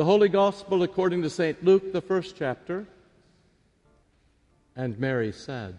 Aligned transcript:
The 0.00 0.06
Holy 0.06 0.30
Gospel 0.30 0.82
according 0.82 1.20
to 1.24 1.28
St. 1.28 1.62
Luke, 1.62 1.92
the 1.92 2.00
first 2.00 2.34
chapter. 2.34 2.86
And 4.74 4.98
Mary 4.98 5.30
said, 5.30 5.76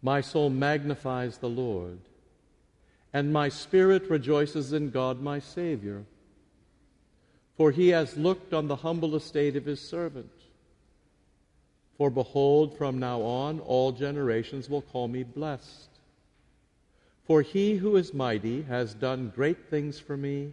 My 0.00 0.20
soul 0.20 0.48
magnifies 0.48 1.38
the 1.38 1.48
Lord, 1.48 1.98
and 3.12 3.32
my 3.32 3.48
spirit 3.48 4.08
rejoices 4.08 4.72
in 4.72 4.90
God 4.90 5.20
my 5.20 5.40
Savior, 5.40 6.04
for 7.56 7.72
he 7.72 7.88
has 7.88 8.16
looked 8.16 8.54
on 8.54 8.68
the 8.68 8.76
humble 8.76 9.16
estate 9.16 9.56
of 9.56 9.64
his 9.64 9.80
servant. 9.80 10.30
For 11.98 12.10
behold, 12.10 12.78
from 12.78 13.00
now 13.00 13.22
on 13.22 13.58
all 13.58 13.90
generations 13.90 14.70
will 14.70 14.82
call 14.82 15.08
me 15.08 15.24
blessed. 15.24 15.90
For 17.24 17.42
he 17.42 17.78
who 17.78 17.96
is 17.96 18.14
mighty 18.14 18.62
has 18.62 18.94
done 18.94 19.32
great 19.34 19.68
things 19.68 19.98
for 19.98 20.16
me, 20.16 20.52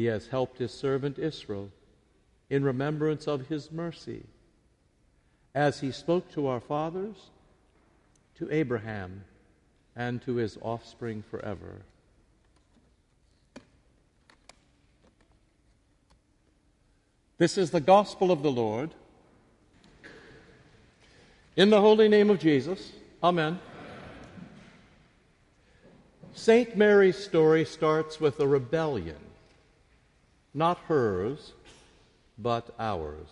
He 0.00 0.06
has 0.06 0.28
helped 0.28 0.56
his 0.56 0.72
servant 0.72 1.18
Israel 1.18 1.70
in 2.48 2.64
remembrance 2.64 3.28
of 3.28 3.48
his 3.48 3.70
mercy, 3.70 4.22
as 5.54 5.80
he 5.80 5.92
spoke 5.92 6.32
to 6.32 6.46
our 6.46 6.58
fathers, 6.58 7.28
to 8.36 8.50
Abraham, 8.50 9.24
and 9.94 10.22
to 10.22 10.36
his 10.36 10.56
offspring 10.62 11.22
forever. 11.30 11.82
This 17.36 17.58
is 17.58 17.70
the 17.70 17.82
gospel 17.82 18.30
of 18.30 18.42
the 18.42 18.50
Lord. 18.50 18.94
In 21.56 21.68
the 21.68 21.82
holy 21.82 22.08
name 22.08 22.30
of 22.30 22.38
Jesus, 22.38 22.92
Amen. 23.22 23.60
St. 26.32 26.74
Mary's 26.74 27.18
story 27.18 27.66
starts 27.66 28.18
with 28.18 28.40
a 28.40 28.48
rebellion, 28.48 29.18
not 30.54 30.78
hers, 30.88 31.52
but 32.38 32.74
ours. 32.78 33.28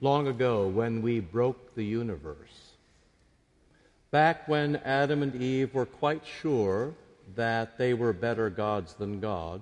Long 0.00 0.28
ago, 0.28 0.68
when 0.68 1.02
we 1.02 1.20
broke 1.20 1.74
the 1.74 1.84
universe, 1.84 2.72
back 4.10 4.46
when 4.46 4.76
Adam 4.76 5.22
and 5.22 5.34
Eve 5.34 5.74
were 5.74 5.86
quite 5.86 6.22
sure 6.24 6.94
that 7.34 7.78
they 7.78 7.94
were 7.94 8.12
better 8.12 8.48
gods 8.48 8.94
than 8.94 9.20
God, 9.20 9.60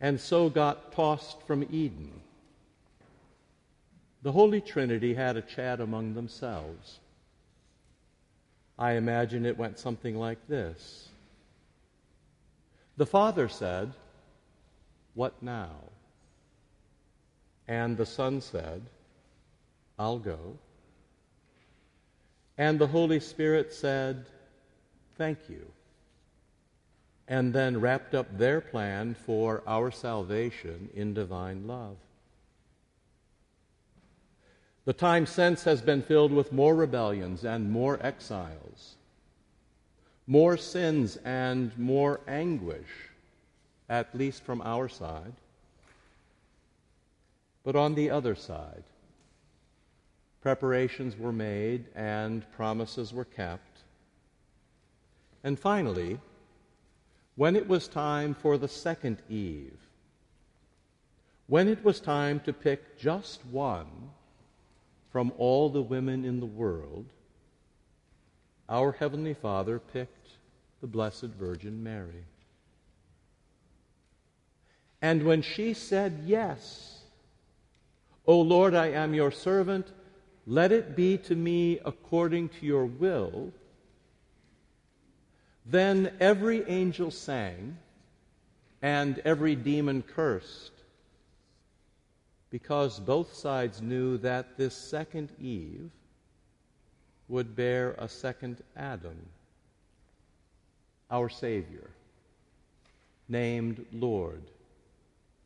and 0.00 0.20
so 0.20 0.50
got 0.50 0.92
tossed 0.92 1.40
from 1.46 1.66
Eden. 1.70 2.12
The 4.22 4.32
Holy 4.32 4.60
Trinity 4.60 5.14
had 5.14 5.36
a 5.36 5.42
chat 5.42 5.80
among 5.80 6.14
themselves. 6.14 6.98
I 8.78 8.92
imagine 8.92 9.46
it 9.46 9.56
went 9.56 9.78
something 9.78 10.16
like 10.16 10.46
this 10.48 11.08
The 12.96 13.06
Father 13.06 13.48
said, 13.48 13.92
What 15.14 15.42
now? 15.42 15.74
And 17.66 17.96
the 17.96 18.06
Son 18.06 18.40
said, 18.40 18.82
I'll 19.98 20.18
go. 20.18 20.58
And 22.56 22.78
the 22.78 22.86
Holy 22.86 23.20
Spirit 23.20 23.72
said, 23.72 24.26
Thank 25.16 25.38
you 25.48 25.66
and 27.26 27.52
then 27.52 27.80
wrapped 27.80 28.14
up 28.14 28.26
their 28.36 28.60
plan 28.60 29.14
for 29.14 29.62
our 29.66 29.90
salvation 29.90 30.90
in 30.94 31.14
divine 31.14 31.66
love. 31.66 31.96
The 34.84 34.92
time 34.92 35.24
since 35.24 35.64
has 35.64 35.80
been 35.80 36.02
filled 36.02 36.32
with 36.32 36.52
more 36.52 36.74
rebellions 36.74 37.44
and 37.44 37.70
more 37.70 37.98
exiles, 38.04 38.96
more 40.26 40.56
sins 40.56 41.18
and 41.24 41.76
more 41.78 42.20
anguish, 42.26 43.10
at 43.88 44.14
least 44.14 44.42
from 44.42 44.62
our 44.62 44.88
side. 44.88 45.34
But 47.62 47.76
on 47.76 47.94
the 47.94 48.10
other 48.10 48.34
side, 48.34 48.84
preparations 50.40 51.16
were 51.16 51.32
made 51.32 51.86
and 51.94 52.50
promises 52.52 53.12
were 53.12 53.24
kept. 53.24 53.80
And 55.42 55.58
finally, 55.58 56.20
when 57.36 57.56
it 57.56 57.68
was 57.68 57.88
time 57.88 58.34
for 58.34 58.56
the 58.56 58.68
second 58.68 59.18
Eve, 59.28 59.78
when 61.46 61.68
it 61.68 61.84
was 61.84 62.00
time 62.00 62.40
to 62.40 62.52
pick 62.52 62.98
just 62.98 63.44
one 63.46 64.10
from 65.10 65.32
all 65.36 65.68
the 65.68 65.82
women 65.82 66.24
in 66.24 66.40
the 66.40 66.46
world, 66.46 67.06
our 68.68 68.92
Heavenly 68.92 69.34
Father 69.34 69.78
picked 69.78 70.28
the 70.80 70.86
Blessed 70.86 71.30
Virgin 71.38 71.82
Mary. 71.82 72.24
And 75.02 75.22
when 75.24 75.42
she 75.42 75.74
said 75.74 76.22
yes, 76.24 77.02
O 78.26 78.40
Lord, 78.40 78.74
I 78.74 78.86
am 78.86 79.12
your 79.12 79.30
servant, 79.30 79.86
let 80.46 80.72
it 80.72 80.96
be 80.96 81.18
to 81.18 81.34
me 81.34 81.78
according 81.84 82.48
to 82.50 82.66
your 82.66 82.86
will, 82.86 83.52
then 85.66 86.12
every 86.20 86.66
angel 86.68 87.10
sang, 87.10 87.76
and 88.82 89.18
every 89.24 89.56
demon 89.56 90.02
cursed, 90.02 90.72
because 92.50 93.00
both 93.00 93.32
sides 93.34 93.80
knew 93.80 94.18
that 94.18 94.58
this 94.58 94.74
second 94.74 95.30
Eve 95.40 95.90
would 97.28 97.56
bear 97.56 97.94
a 97.98 98.08
second 98.08 98.62
Adam, 98.76 99.16
our 101.10 101.28
Savior, 101.28 101.90
named 103.28 103.84
Lord 103.92 104.42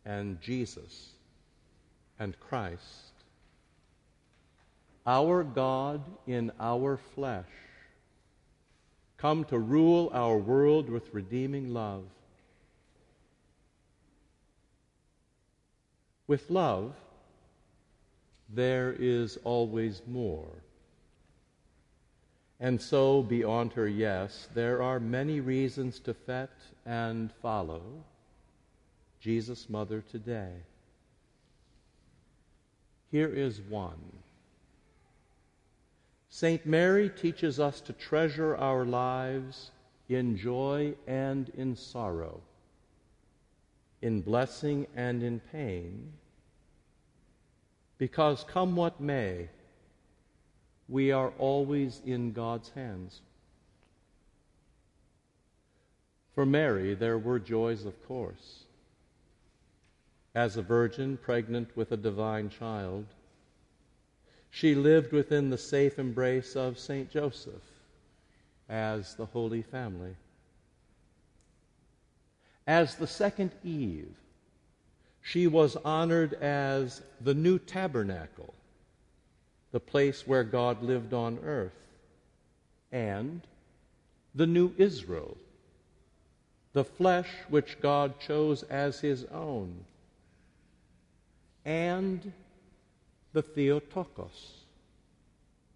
and 0.04 0.40
Jesus 0.40 1.10
and 2.18 2.38
Christ. 2.40 3.12
Our 5.06 5.44
God 5.44 6.02
in 6.26 6.50
our 6.58 6.98
flesh 7.14 7.46
come 9.16 9.44
to 9.44 9.58
rule 9.58 10.10
our 10.12 10.36
world 10.36 10.88
with 10.90 11.12
redeeming 11.12 11.72
love. 11.72 12.04
With 16.26 16.50
love, 16.50 16.94
there 18.50 18.94
is 18.98 19.38
always 19.44 20.02
more. 20.06 20.48
And 22.60 22.80
so, 22.80 23.22
beyond 23.22 23.72
her 23.74 23.86
yes, 23.86 24.48
there 24.52 24.82
are 24.82 24.98
many 24.98 25.40
reasons 25.40 26.00
to 26.00 26.14
fet 26.14 26.50
and 26.84 27.30
follow 27.40 27.82
Jesus' 29.20 29.68
mother 29.68 30.02
today. 30.10 30.52
Here 33.10 33.28
is 33.28 33.60
one. 33.60 34.12
St. 36.30 36.66
Mary 36.66 37.08
teaches 37.08 37.58
us 37.58 37.80
to 37.80 37.92
treasure 37.92 38.56
our 38.56 38.84
lives 38.84 39.70
in 40.08 40.36
joy 40.36 40.94
and 41.06 41.48
in 41.50 41.74
sorrow, 41.74 42.40
in 44.02 44.20
blessing 44.20 44.86
and 44.94 45.22
in 45.22 45.40
pain, 45.52 46.12
because 47.98 48.44
come 48.44 48.76
what 48.76 49.00
may, 49.00 49.48
we 50.88 51.12
are 51.12 51.32
always 51.38 52.00
in 52.06 52.32
God's 52.32 52.70
hands. 52.70 53.20
For 56.34 56.46
Mary, 56.46 56.94
there 56.94 57.18
were 57.18 57.38
joys, 57.38 57.84
of 57.84 58.06
course. 58.06 58.64
As 60.34 60.56
a 60.56 60.62
virgin 60.62 61.16
pregnant 61.16 61.76
with 61.76 61.92
a 61.92 61.96
divine 61.96 62.48
child, 62.48 63.06
she 64.50 64.74
lived 64.74 65.12
within 65.12 65.50
the 65.50 65.58
safe 65.58 65.98
embrace 65.98 66.56
of 66.56 66.78
St. 66.78 67.10
Joseph 67.10 67.62
as 68.68 69.14
the 69.14 69.26
Holy 69.26 69.62
Family. 69.62 70.14
As 72.66 72.94
the 72.94 73.06
second 73.06 73.52
Eve, 73.64 74.14
she 75.22 75.46
was 75.46 75.76
honored 75.76 76.34
as 76.34 77.02
the 77.20 77.34
new 77.34 77.58
tabernacle, 77.58 78.54
the 79.72 79.80
place 79.80 80.26
where 80.26 80.44
God 80.44 80.82
lived 80.82 81.12
on 81.12 81.38
earth, 81.44 81.72
and 82.90 83.42
the 84.34 84.46
new 84.46 84.72
Israel, 84.78 85.36
the 86.72 86.84
flesh 86.84 87.28
which 87.48 87.80
God 87.80 88.18
chose 88.20 88.62
as 88.64 89.00
his 89.00 89.24
own, 89.26 89.84
and 91.64 92.32
the 93.32 93.42
Theotokos, 93.42 94.64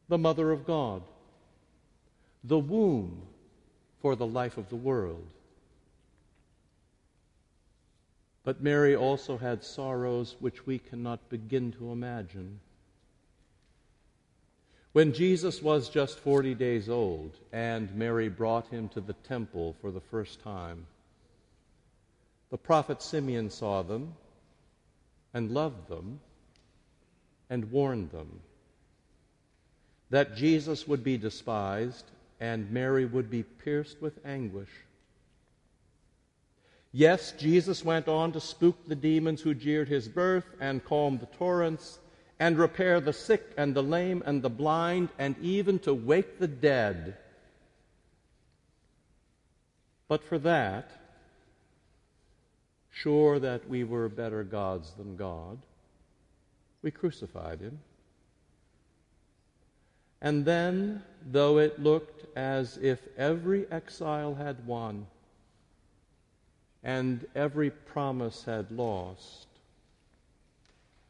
the 0.09 0.19
mother 0.19 0.51
of 0.51 0.67
God, 0.67 1.03
the 2.45 2.59
womb 2.59 3.23
for 4.01 4.17
the 4.17 4.27
life 4.27 4.57
of 4.57 4.69
the 4.69 4.77
world. 4.77 5.27
But 8.45 8.63
Mary 8.63 8.97
also 8.97 9.37
had 9.39 9.63
sorrows 9.63 10.35
which 10.41 10.67
we 10.67 10.79
cannot 10.79 11.29
begin 11.29 11.73
to 11.73 11.93
imagine. 11.93 12.59
When 14.93 15.15
Jesus 15.15 15.63
was 15.63 15.89
just 15.89 16.19
40 16.19 16.55
days 16.55 16.91
old 16.91 17.39
and 17.51 17.95
Mary 17.95 18.29
brought 18.29 18.69
him 18.69 18.91
to 18.91 19.01
the 19.01 19.15
temple 19.15 19.75
for 19.81 19.91
the 19.91 20.03
first 20.03 20.43
time, 20.43 20.87
the 22.51 22.59
prophet 22.59 23.01
Simeon 23.01 23.49
saw 23.49 23.83
them 23.83 24.15
and 25.33 25.51
loved 25.51 25.89
them 25.89 26.21
and 27.49 27.73
warned 27.73 28.11
them 28.11 28.41
that 30.11 30.37
Jesus 30.37 30.87
would 30.87 31.03
be 31.03 31.17
despised 31.17 32.05
and 32.39 32.71
Mary 32.71 33.07
would 33.07 33.31
be 33.31 33.43
pierced 33.43 34.03
with 34.03 34.19
anguish. 34.27 34.69
Yes, 36.93 37.33
Jesus 37.39 37.83
went 37.83 38.09
on 38.09 38.33
to 38.33 38.41
spook 38.41 38.87
the 38.87 38.95
demons 38.95 39.41
who 39.41 39.55
jeered 39.55 39.89
his 39.89 40.07
birth 40.07 40.45
and 40.61 40.85
calm 40.85 41.17
the 41.17 41.27
torrents 41.39 41.99
and 42.43 42.59
repair 42.59 42.99
the 43.01 43.13
sick 43.13 43.53
and 43.57 43.73
the 43.73 43.83
lame 43.85 44.21
and 44.27 44.43
the 44.43 44.51
blind, 44.51 45.09
and 45.17 45.37
even 45.41 45.79
to 45.79 45.95
wake 45.95 46.41
the 46.41 46.49
dead. 46.49 47.17
But 50.09 50.25
for 50.25 50.41
that, 50.41 50.91
sure 52.91 53.39
that 53.39 53.69
we 53.69 53.85
were 53.85 54.09
better 54.09 54.43
gods 54.43 54.91
than 54.95 55.15
God, 55.15 55.57
we 56.83 56.91
crucified 56.91 57.61
him. 57.61 57.79
And 60.21 60.45
then, 60.45 61.05
though 61.25 61.59
it 61.59 61.81
looked 61.81 62.27
as 62.37 62.77
if 62.77 62.99
every 63.17 63.71
exile 63.71 64.35
had 64.35 64.67
won 64.67 65.07
and 66.83 67.25
every 67.37 67.71
promise 67.71 68.43
had 68.43 68.73
lost, 68.73 69.47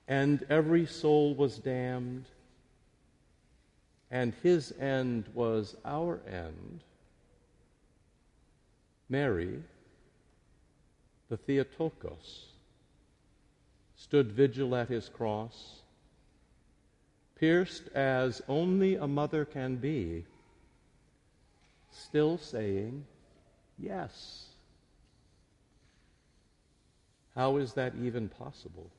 and 0.09 0.45
every 0.51 0.87
soul 0.87 1.35
was 1.35 1.59
damned, 1.59 2.27
and 4.11 4.35
his 4.43 4.73
end 4.79 5.25
was 5.35 5.77
our 5.85 6.21
end. 6.27 6.81
Mary, 9.09 9.63
the 11.29 11.37
Theotokos, 11.37 12.47
stood 13.97 14.33
vigil 14.33 14.75
at 14.75 14.89
his 14.89 15.09
cross, 15.09 15.81
pierced 17.39 17.89
as 17.95 18.43
only 18.49 18.97
a 18.97 19.07
mother 19.07 19.45
can 19.45 19.77
be, 19.77 20.25
still 21.91 22.39
saying, 22.39 23.05
Yes. 23.79 24.47
How 27.35 27.57
is 27.57 27.73
that 27.73 27.95
even 28.01 28.29
possible? 28.29 28.91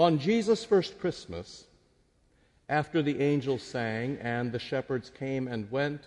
On 0.00 0.18
Jesus' 0.18 0.64
first 0.64 0.98
Christmas, 0.98 1.66
after 2.70 3.02
the 3.02 3.20
angels 3.20 3.62
sang 3.62 4.16
and 4.22 4.50
the 4.50 4.58
shepherds 4.58 5.10
came 5.10 5.46
and 5.46 5.70
went, 5.70 6.00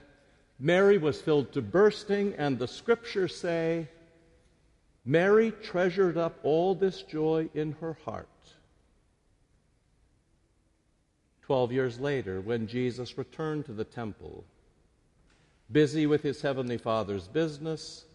Mary 0.58 0.98
was 0.98 1.22
filled 1.22 1.54
to 1.54 1.62
bursting, 1.62 2.34
and 2.40 2.58
the 2.58 2.68
scriptures 2.68 3.38
say, 3.38 3.88
Mary 5.06 5.52
treasured 5.52 6.18
up 6.18 6.40
all 6.42 6.74
this 6.74 7.04
joy 7.04 7.48
in 7.54 7.74
her 7.82 7.96
heart. 8.04 8.28
Twelve 11.44 11.72
years 11.72 12.00
later, 12.00 12.42
when 12.42 12.66
Jesus 12.66 13.16
returned 13.16 13.66
to 13.66 13.74
the 13.74 13.84
temple, 13.84 14.44
busy 15.72 16.08
with 16.08 16.24
his 16.24 16.42
heavenly 16.42 16.80
Father's 16.80 17.28
business, 17.28 18.06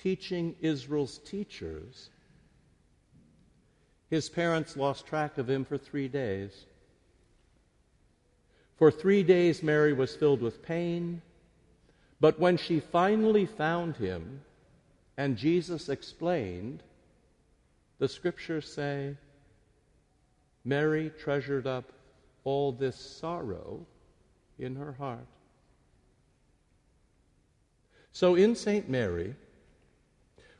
teaching 0.00 0.56
Israel's 0.60 1.18
teachers, 1.18 2.10
his 4.08 4.28
parents 4.28 4.76
lost 4.76 5.06
track 5.06 5.38
of 5.38 5.50
him 5.50 5.64
for 5.64 5.78
three 5.78 6.08
days. 6.08 6.66
For 8.76 8.90
three 8.90 9.22
days, 9.22 9.62
Mary 9.62 9.92
was 9.92 10.14
filled 10.14 10.42
with 10.42 10.62
pain, 10.62 11.22
but 12.20 12.38
when 12.38 12.56
she 12.56 12.80
finally 12.80 13.46
found 13.46 13.96
him 13.96 14.42
and 15.16 15.36
Jesus 15.36 15.88
explained, 15.88 16.82
the 17.98 18.08
scriptures 18.08 18.70
say, 18.70 19.16
Mary 20.64 21.10
treasured 21.18 21.66
up 21.66 21.92
all 22.44 22.72
this 22.72 22.96
sorrow 22.96 23.86
in 24.58 24.76
her 24.76 24.92
heart. 24.92 25.26
So 28.12 28.34
in 28.34 28.54
St. 28.54 28.88
Mary, 28.88 29.34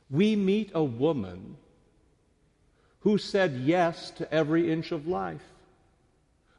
we 0.09 0.35
meet 0.35 0.71
a 0.73 0.83
woman 0.83 1.57
who 3.07 3.17
said 3.17 3.61
yes 3.63 4.11
to 4.11 4.29
every 4.33 4.69
inch 4.69 4.91
of 4.91 5.07
life, 5.07 5.53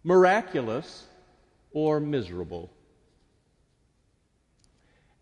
miraculous 0.02 1.04
or 1.72 2.00
miserable. 2.00 2.70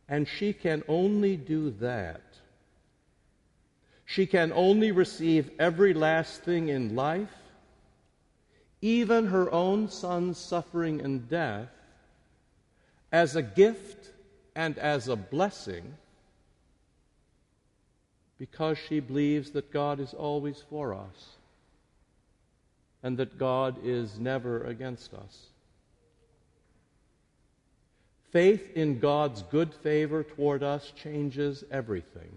And 0.08 0.28
she 0.28 0.52
can 0.52 0.84
only 0.86 1.36
do 1.36 1.70
that. 1.80 2.22
She 4.04 4.24
can 4.24 4.52
only 4.52 4.92
receive 4.92 5.50
every 5.58 5.94
last 5.94 6.44
thing 6.44 6.68
in 6.68 6.94
life, 6.94 7.34
even 8.80 9.26
her 9.26 9.50
own 9.50 9.88
son's 9.88 10.38
suffering 10.38 11.00
and 11.00 11.28
death, 11.28 11.70
as 13.10 13.34
a 13.34 13.42
gift 13.42 14.12
and 14.54 14.78
as 14.78 15.08
a 15.08 15.16
blessing 15.16 15.92
because 18.38 18.78
she 18.78 19.00
believes 19.00 19.50
that 19.52 19.72
God 19.72 20.00
is 20.00 20.12
always 20.14 20.62
for 20.68 20.94
us 20.94 21.36
and 23.02 23.16
that 23.18 23.38
God 23.38 23.76
is 23.82 24.18
never 24.18 24.64
against 24.64 25.14
us. 25.14 25.46
Faith 28.30 28.76
in 28.76 28.98
God's 28.98 29.42
good 29.42 29.72
favor 29.72 30.22
toward 30.22 30.62
us 30.62 30.92
changes 30.94 31.64
everything 31.70 32.36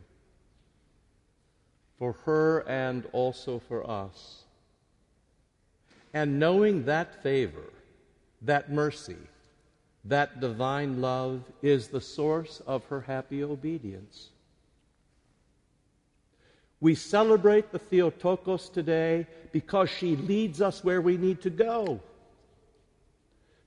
for 1.99 2.13
her 2.23 2.59
and 2.69 3.05
also 3.11 3.59
for 3.59 3.87
us. 3.89 4.43
And 6.13 6.39
knowing 6.39 6.85
that 6.85 7.21
favor, 7.21 7.73
that 8.41 8.71
mercy, 8.71 9.17
that 10.05 10.39
divine 10.39 11.01
love 11.01 11.43
is 11.61 11.89
the 11.89 12.01
source 12.01 12.61
of 12.65 12.85
her 12.85 13.01
happy 13.01 13.43
obedience. 13.43 14.29
We 16.81 16.95
celebrate 16.95 17.71
the 17.71 17.79
Theotokos 17.79 18.69
today 18.69 19.27
because 19.51 19.89
she 19.89 20.15
leads 20.15 20.61
us 20.61 20.83
where 20.83 21.01
we 21.01 21.17
need 21.17 21.41
to 21.41 21.49
go. 21.49 21.99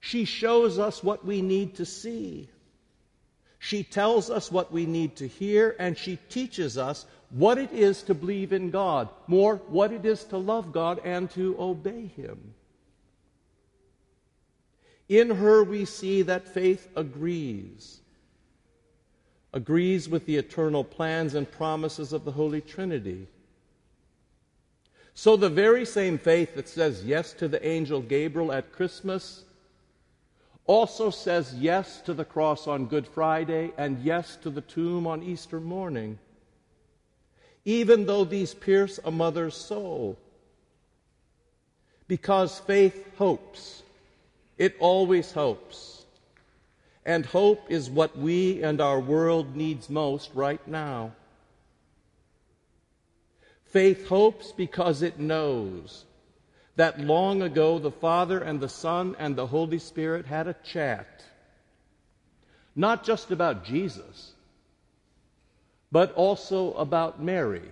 She 0.01 0.25
shows 0.25 0.79
us 0.79 1.03
what 1.03 1.25
we 1.25 1.43
need 1.43 1.77
to 1.77 1.85
see. 1.85 2.49
She 3.59 3.85
tells 3.85 4.31
us 4.31 4.51
what 4.51 4.73
we 4.73 4.87
need 4.87 5.17
to 5.17 5.29
hear, 5.29 5.77
and 5.79 5.97
she 5.97 6.17
teaches 6.29 6.77
us 6.77 7.07
what 7.31 7.59
it 7.59 7.73
is 7.73 8.03
to 8.05 8.15
believe 8.15 8.53
in 8.53 8.71
God, 8.71 9.09
more, 9.27 9.57
what 9.69 9.93
it 9.93 10.05
is 10.05 10.25
to 10.25 10.37
love 10.39 10.73
God 10.73 11.01
and 11.05 11.31
to 11.33 11.55
obey 11.59 12.07
Him. 12.17 12.55
In 15.09 15.31
her, 15.31 15.63
we 15.63 15.85
see 15.85 16.23
that 16.23 16.49
faith 16.49 16.89
agrees 16.97 18.02
agrees 19.53 20.09
with 20.09 20.27
the 20.27 20.37
eternal 20.37 20.85
plans 20.85 21.35
and 21.35 21.51
promises 21.51 22.13
of 22.13 22.25
the 22.25 22.33
Holy 22.33 22.61
Trinity. 22.61 23.27
So, 25.15 25.37
the 25.37 25.51
very 25.51 25.85
same 25.85 26.17
faith 26.19 26.55
that 26.55 26.69
says 26.69 27.05
yes 27.05 27.35
to 27.35 27.49
the 27.49 27.65
angel 27.67 28.01
Gabriel 28.01 28.51
at 28.51 28.73
Christmas 28.73 29.45
also 30.67 31.11
says 31.11 31.55
yes 31.55 32.01
to 32.03 32.15
the 32.15 32.25
cross 32.25 32.67
on 32.67 32.87
Good 32.87 33.07
Friday 33.07 33.73
and 33.77 33.99
yes 34.03 34.37
to 34.37 34.51
the 34.51 34.61
tomb 34.63 35.07
on 35.07 35.23
Easter 35.23 35.61
morning, 35.61 36.19
even 37.65 38.07
though 38.07 38.25
these 38.25 38.55
pierce 38.55 38.99
a 39.05 39.11
mother's 39.11 39.57
soul. 39.57 40.17
Because 42.09 42.59
faith 42.61 43.07
hopes, 43.17 43.83
it 44.57 44.77
always 44.79 45.33
hopes. 45.33 46.02
And 47.05 47.27
hope 47.27 47.71
is 47.71 47.91
what 47.91 48.17
we 48.17 48.63
and 48.63 48.81
our 48.81 49.01
world 49.01 49.57
needs 49.57 49.91
most 49.91 50.31
right 50.35 50.67
now. 50.69 51.13
Faith 53.65 54.07
hopes 54.09 54.53
because 54.53 55.03
it 55.03 55.19
knows 55.19 56.05
that 56.77 57.01
long 57.01 57.43
ago 57.43 57.79
the 57.79 57.91
Father 57.91 58.39
and 58.39 58.61
the 58.61 58.69
Son 58.69 59.17
and 59.19 59.35
the 59.35 59.47
Holy 59.47 59.79
Spirit 59.79 60.27
had 60.27 60.47
a 60.47 60.57
chat. 60.65 61.25
not 62.75 63.05
just 63.05 63.31
about 63.31 63.65
Jesus, 63.65 64.33
but 65.91 66.13
also 66.15 66.73
about 66.75 67.23
Mary 67.23 67.69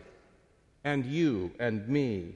and 0.85 1.05
you 1.07 1.51
and 1.59 1.89
me. 1.89 2.35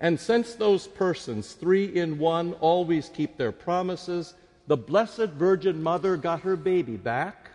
And 0.00 0.18
since 0.18 0.54
those 0.54 0.86
persons, 0.86 1.52
three 1.52 1.84
in 1.84 2.18
one, 2.18 2.52
always 2.54 3.08
keep 3.08 3.36
their 3.36 3.52
promises, 3.52 4.34
the 4.68 4.76
Blessed 4.76 5.30
Virgin 5.30 5.82
Mother 5.82 6.18
got 6.18 6.42
her 6.42 6.54
baby 6.54 6.96
back, 6.96 7.50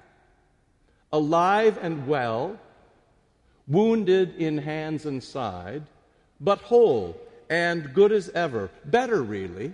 alive 1.12 1.78
and 1.80 2.08
well, 2.08 2.60
wounded 3.68 4.36
in 4.38 4.58
hands 4.58 5.06
and 5.06 5.24
side, 5.24 5.84
but 6.42 6.58
whole 6.58 7.16
and 7.52 7.94
good 7.94 8.12
as 8.12 8.30
ever, 8.30 8.72
better 8.84 9.22
really, 9.22 9.74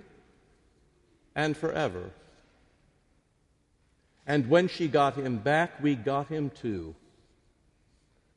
and 1.34 1.55
forever. 1.55 2.12
And 4.27 4.50
when 4.50 4.67
she 4.67 4.89
got 4.89 5.15
him 5.15 5.38
back, 5.38 5.81
we 5.81 5.96
got 5.96 6.27
him 6.27 6.50
too. 6.50 6.93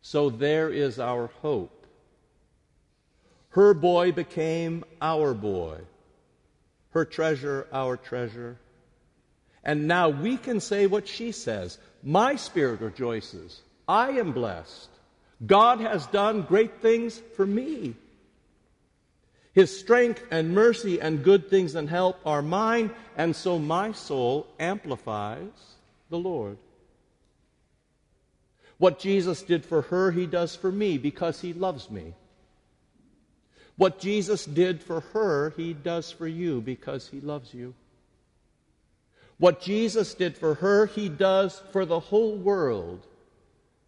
So 0.01 0.31
there 0.31 0.71
is 0.71 1.01
our 1.01 1.27
hope. 1.43 1.87
Her 3.51 3.75
boy 3.75 4.13
became 4.13 4.85
our 5.01 5.35
boy, 5.35 5.79
her 6.91 7.05
treasure, 7.05 7.67
our 7.73 7.97
treasure. 7.97 8.59
And 9.65 9.87
now 9.87 10.09
we 10.09 10.37
can 10.37 10.61
say 10.61 10.87
what 10.87 11.07
she 11.07 11.33
says 11.33 11.79
My 12.03 12.37
spirit 12.37 12.81
rejoices. 12.81 13.61
I 13.89 14.11
am 14.13 14.33
blessed. 14.33 14.89
God 15.45 15.81
has 15.81 16.07
done 16.07 16.43
great 16.43 16.81
things 16.81 17.21
for 17.37 17.47
me. 17.47 17.95
His 19.53 19.77
strength 19.77 20.25
and 20.31 20.55
mercy 20.55 21.01
and 21.01 21.25
good 21.25 21.51
things 21.51 21.75
and 21.75 21.89
help 21.89 22.19
are 22.25 22.43
mine, 22.43 22.91
and 23.17 23.37
so 23.37 23.59
my 23.59 23.93
soul 23.93 24.47
amplifies 24.59 25.51
the 26.09 26.19
Lord. 26.19 26.57
What 28.79 28.99
Jesus 28.99 29.43
did 29.43 29.65
for 29.65 29.83
her, 29.83 30.11
he 30.11 30.27
does 30.27 30.57
for 30.57 30.73
me 30.73 30.97
because 30.97 31.41
he 31.41 31.53
loves 31.53 31.91
me. 31.91 32.15
What 33.77 34.01
Jesus 34.01 34.45
did 34.45 34.83
for 34.83 35.01
her, 35.13 35.51
he 35.57 35.73
does 35.75 36.11
for 36.11 36.27
you 36.27 36.61
because 36.61 37.09
he 37.09 37.21
loves 37.21 37.53
you. 37.53 37.75
What 39.39 39.61
Jesus 39.61 40.15
did 40.15 40.37
for 40.37 40.55
her, 40.55 40.87
he 40.87 41.09
does 41.09 41.63
for 41.73 41.85
the 41.85 42.01
whole 42.01 42.37
world, 42.37 43.07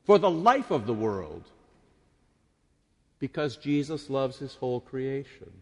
for 0.04 0.18
the 0.18 0.30
life 0.30 0.70
of 0.70 0.86
the 0.86 0.94
world, 0.94 1.44
because 3.18 3.56
Jesus 3.56 4.10
loves 4.10 4.38
his 4.38 4.54
whole 4.54 4.80
creation. 4.80 5.52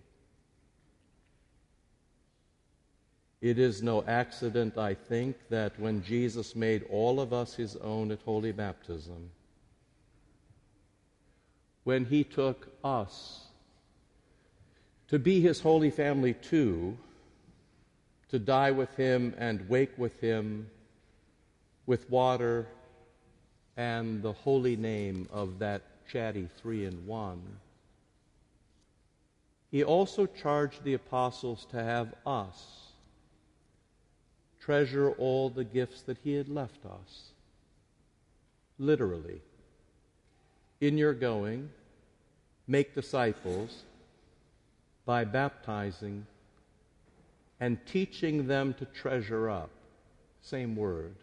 It 3.43 3.59
is 3.59 3.83
no 3.83 4.05
accident, 4.05 4.79
I 4.79 4.95
think, 4.95 5.37
that 5.51 5.79
when 5.79 6.05
Jesus 6.05 6.55
made 6.55 6.85
all 6.89 7.21
of 7.21 7.33
us 7.33 7.55
his 7.55 7.77
own 7.77 8.13
at 8.13 8.21
Holy 8.25 8.53
Baptism, 8.53 9.31
when 11.83 12.05
he 12.05 12.23
took 12.23 12.69
us 12.85 13.47
to 15.09 15.19
be 15.19 15.41
his 15.41 15.61
holy 15.61 15.91
family 15.91 16.35
too, 16.35 16.97
to 18.33 18.39
die 18.39 18.73
with 18.73 18.93
him 18.97 19.35
and 19.39 19.69
wake 19.69 19.97
with 19.97 20.19
him 20.21 20.67
with 21.87 22.11
water 22.11 22.67
and 23.77 24.23
the 24.23 24.33
holy 24.33 24.75
name 24.75 25.29
of 25.33 25.61
that 25.61 25.83
chatty 26.11 26.49
three 26.61 26.85
in 26.85 27.07
one. 27.07 27.41
He 29.71 29.85
also 29.85 30.27
charged 30.27 30.83
the 30.83 30.95
apostles 30.95 31.67
to 31.71 31.83
have 31.83 32.15
us 32.27 32.83
treasure 34.63 35.11
all 35.13 35.51
the 35.51 35.65
gifts 35.65 36.03
that 36.03 36.19
He 36.23 36.35
had 36.35 36.49
left 36.49 36.85
us. 36.87 37.33
Literally. 38.79 39.41
In 40.81 40.97
your 40.97 41.15
going, 41.15 41.69
make 42.67 42.95
disciples 42.95 43.83
by 45.05 45.25
baptizing 45.25 46.27
and 47.63 47.79
teaching 47.87 48.49
them 48.49 48.75
to 48.75 48.85
treasure 48.87 49.49
up, 49.49 49.71
same 50.41 50.75
word, 50.75 51.15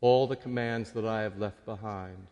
all 0.00 0.26
the 0.26 0.34
commands 0.34 0.90
that 0.90 1.04
I 1.04 1.22
have 1.22 1.38
left 1.38 1.64
behind. 1.64 2.26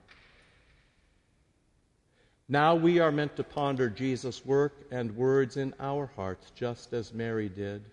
Now 2.48 2.74
we 2.74 2.98
are 2.98 3.12
meant 3.12 3.36
to 3.36 3.44
ponder 3.44 3.88
Jesus' 3.88 4.44
work 4.44 4.74
and 4.90 5.14
words 5.14 5.56
in 5.56 5.72
our 5.78 6.10
hearts, 6.16 6.50
just 6.56 6.92
as 6.92 7.14
Mary 7.14 7.48
did 7.48 7.84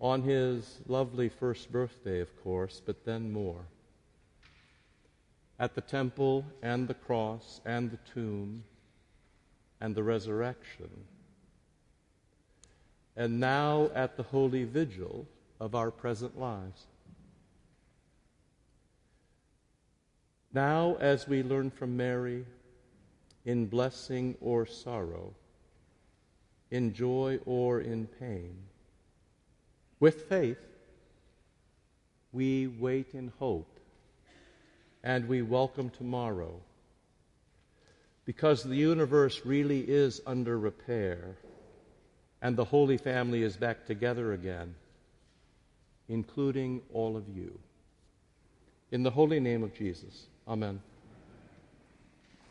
on 0.00 0.22
his 0.22 0.80
lovely 0.88 1.28
first 1.28 1.70
birthday, 1.70 2.18
of 2.18 2.42
course, 2.42 2.82
but 2.84 3.04
then 3.04 3.30
more. 3.30 3.64
At 5.60 5.76
the 5.76 5.80
temple 5.80 6.44
and 6.60 6.88
the 6.88 6.94
cross 6.94 7.60
and 7.64 7.92
the 7.92 8.00
tomb 8.12 8.64
and 9.80 9.94
the 9.94 10.02
resurrection. 10.02 10.90
And 13.18 13.40
now 13.40 13.90
at 13.96 14.16
the 14.16 14.22
holy 14.22 14.62
vigil 14.62 15.26
of 15.58 15.74
our 15.74 15.90
present 15.90 16.38
lives. 16.38 16.86
Now, 20.54 20.96
as 21.00 21.26
we 21.26 21.42
learn 21.42 21.72
from 21.72 21.96
Mary, 21.96 22.46
in 23.44 23.66
blessing 23.66 24.36
or 24.40 24.66
sorrow, 24.66 25.34
in 26.70 26.94
joy 26.94 27.40
or 27.44 27.80
in 27.80 28.06
pain, 28.06 28.56
with 29.98 30.28
faith, 30.28 30.64
we 32.30 32.68
wait 32.68 33.14
in 33.14 33.32
hope 33.40 33.80
and 35.02 35.26
we 35.26 35.42
welcome 35.42 35.90
tomorrow 35.90 36.60
because 38.24 38.62
the 38.62 38.76
universe 38.76 39.44
really 39.44 39.80
is 39.80 40.20
under 40.24 40.56
repair 40.56 41.36
and 42.42 42.56
the 42.56 42.64
Holy 42.64 42.96
Family 42.96 43.42
is 43.42 43.56
back 43.56 43.86
together 43.86 44.32
again, 44.32 44.74
including 46.08 46.82
all 46.92 47.16
of 47.16 47.28
you. 47.28 47.58
In 48.90 49.02
the 49.02 49.10
holy 49.10 49.40
name 49.40 49.62
of 49.62 49.74
Jesus, 49.74 50.26
Amen. 50.46 50.80